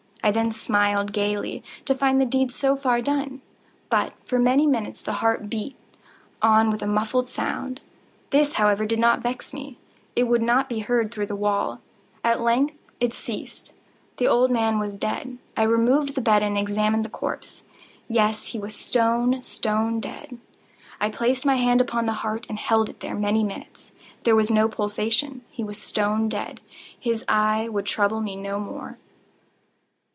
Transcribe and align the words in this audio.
I 0.23 0.29
then 0.29 0.51
smiled 0.51 1.13
gaily, 1.13 1.63
to 1.85 1.95
find 1.95 2.21
the 2.21 2.27
deed 2.27 2.53
so 2.53 2.75
far 2.75 3.01
done. 3.01 3.41
But, 3.89 4.13
for 4.23 4.37
many 4.37 4.67
minutes, 4.67 5.01
the 5.01 5.13
heart 5.13 5.49
beat 5.49 5.75
on 6.43 6.69
with 6.69 6.83
a 6.83 6.87
muffled 6.87 7.27
sound. 7.27 7.81
This, 8.29 8.53
however, 8.53 8.85
did 8.85 8.99
not 8.99 9.23
vex 9.23 9.51
me; 9.51 9.79
it 10.15 10.25
would 10.25 10.43
not 10.43 10.69
be 10.69 10.77
heard 10.81 11.11
through 11.11 11.25
the 11.25 11.35
wall. 11.35 11.81
At 12.23 12.39
length 12.39 12.75
it 12.99 13.15
ceased. 13.15 13.73
The 14.17 14.27
old 14.27 14.51
man 14.51 14.77
was 14.77 14.95
dead. 14.95 15.39
I 15.57 15.63
removed 15.63 16.13
the 16.13 16.21
bed 16.21 16.43
and 16.43 16.55
examined 16.55 17.03
the 17.03 17.09
corpse. 17.09 17.63
Yes, 18.07 18.43
he 18.45 18.59
was 18.59 18.75
stone, 18.75 19.41
stone 19.41 19.99
dead. 19.99 20.37
I 20.99 21.09
placed 21.09 21.47
my 21.47 21.55
hand 21.55 21.81
upon 21.81 22.05
the 22.05 22.13
heart 22.21 22.45
and 22.47 22.59
held 22.59 22.89
it 22.89 22.99
there 22.99 23.15
many 23.15 23.43
minutes. 23.43 23.91
There 24.23 24.35
was 24.35 24.51
no 24.51 24.69
pulsation. 24.69 25.41
He 25.49 25.63
was 25.63 25.81
stone 25.81 26.29
dead. 26.29 26.61
His 26.99 27.25
eye 27.27 27.67
would 27.69 27.87
trouble 27.87 28.21
me 28.21 28.35
no 28.35 28.59
more. 28.59 28.99